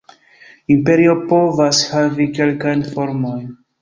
[0.75, 3.45] Imperio povas havi kelkajn formojn.